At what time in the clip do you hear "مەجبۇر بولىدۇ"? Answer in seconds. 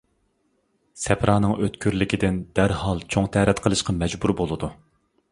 3.99-4.71